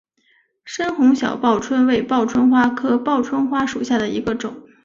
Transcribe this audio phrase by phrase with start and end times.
[0.65, 4.63] 深红小报春为报春花科报春花属下的一个种。